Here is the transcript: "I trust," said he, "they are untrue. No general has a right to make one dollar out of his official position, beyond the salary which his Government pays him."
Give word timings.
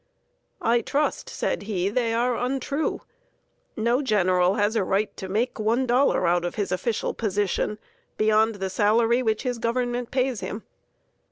"I 0.63 0.81
trust," 0.81 1.29
said 1.29 1.61
he, 1.69 1.87
"they 1.89 2.11
are 2.11 2.35
untrue. 2.35 3.01
No 3.77 4.01
general 4.01 4.55
has 4.55 4.75
a 4.75 4.83
right 4.83 5.15
to 5.17 5.29
make 5.29 5.59
one 5.59 5.85
dollar 5.85 6.25
out 6.25 6.43
of 6.43 6.55
his 6.55 6.71
official 6.71 7.13
position, 7.13 7.77
beyond 8.17 8.55
the 8.55 8.71
salary 8.71 9.21
which 9.21 9.43
his 9.43 9.59
Government 9.59 10.09
pays 10.09 10.39
him." 10.39 10.63